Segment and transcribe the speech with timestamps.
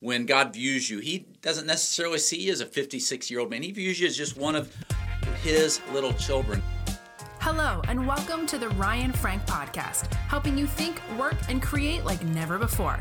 [0.00, 3.62] when God views you, He doesn't necessarily see you as a 56 year old man.
[3.62, 4.74] He views you as just one of
[5.42, 6.62] His little children.
[7.40, 12.22] Hello, and welcome to the Ryan Frank Podcast, helping you think, work, and create like
[12.24, 13.00] never before.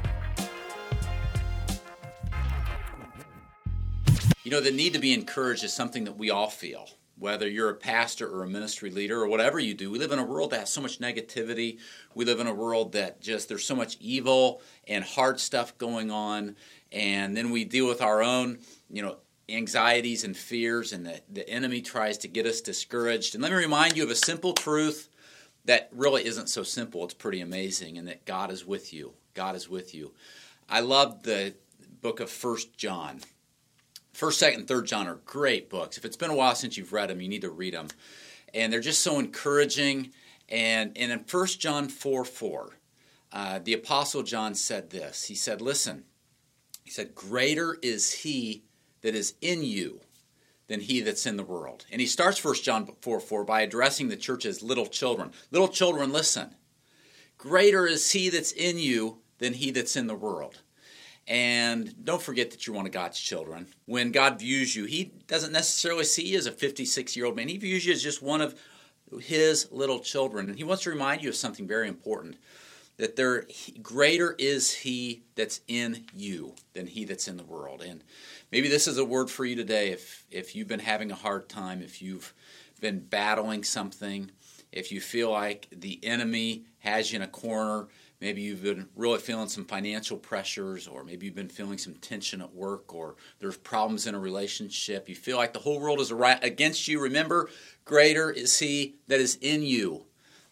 [4.43, 6.87] You know, the need to be encouraged is something that we all feel.
[7.17, 10.19] Whether you're a pastor or a ministry leader or whatever you do, we live in
[10.19, 11.79] a world that has so much negativity.
[12.13, 16.11] We live in a world that just there's so much evil and hard stuff going
[16.11, 16.55] on
[16.95, 18.59] and then we deal with our own,
[18.89, 19.17] you know,
[19.49, 23.35] anxieties and fears, and the, the enemy tries to get us discouraged.
[23.35, 25.09] And let me remind you of a simple truth
[25.65, 27.03] that really isn't so simple.
[27.03, 29.13] It's pretty amazing, and that God is with you.
[29.33, 30.13] God is with you.
[30.69, 31.53] I love the
[32.01, 33.19] book of First John.
[34.15, 35.97] First, Second, and Third John are great books.
[35.97, 37.89] If it's been a while since you've read them, you need to read them,
[38.53, 40.11] and they're just so encouraging.
[40.49, 42.77] And and in First John four four,
[43.31, 45.25] uh, the Apostle John said this.
[45.25, 46.05] He said, "Listen."
[46.85, 48.63] He said, Greater is he
[49.01, 50.01] that is in you
[50.67, 51.85] than he that's in the world.
[51.91, 55.31] And he starts 1 John 4 4 by addressing the church as little children.
[55.51, 56.55] Little children, listen.
[57.37, 60.61] Greater is he that's in you than he that's in the world.
[61.27, 63.67] And don't forget that you're one of God's children.
[63.85, 67.47] When God views you, he doesn't necessarily see you as a 56 year old man.
[67.47, 68.59] He views you as just one of
[69.21, 70.49] his little children.
[70.49, 72.37] And he wants to remind you of something very important
[72.97, 73.45] that there
[73.81, 78.03] greater is he that's in you than he that's in the world and
[78.51, 81.49] maybe this is a word for you today if if you've been having a hard
[81.49, 82.33] time if you've
[82.79, 84.31] been battling something
[84.71, 87.87] if you feel like the enemy has you in a corner
[88.21, 92.41] maybe you've been really feeling some financial pressures or maybe you've been feeling some tension
[92.41, 95.09] at work or there's problems in a relationship.
[95.09, 97.01] You feel like the whole world is against you.
[97.01, 97.49] Remember
[97.83, 100.05] greater is he that is in you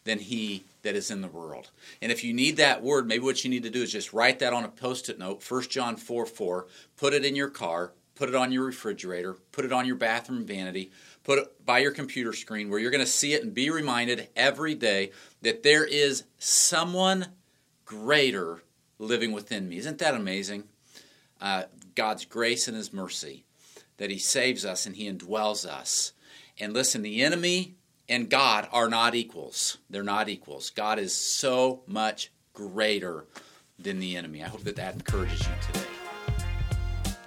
[0.04, 1.72] than he that is in the world.
[2.02, 4.40] And if you need that word, maybe what you need to do is just write
[4.40, 6.68] that on a post it note, 1 John 4 4,
[6.98, 10.46] put it in your car, put it on your refrigerator, put it on your bathroom
[10.46, 10.92] vanity,
[11.24, 14.28] put it by your computer screen where you're going to see it and be reminded
[14.36, 15.12] every day
[15.42, 17.28] that there is someone
[17.94, 18.64] greater
[18.98, 19.78] living within me.
[19.78, 20.64] Isn't that amazing?
[21.40, 23.46] Uh, God's grace and His mercy,
[23.98, 26.14] that He saves us and He indwells us.
[26.60, 27.76] And listen, the enemy
[28.10, 29.78] and God are not equals.
[29.90, 30.72] They're not equals.
[30.72, 33.26] God is so much greater
[33.78, 34.44] than the enemy.
[34.44, 35.93] I hope that that encourages you today.